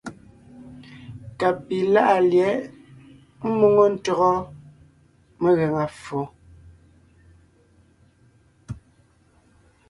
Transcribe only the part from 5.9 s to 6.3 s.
ffo.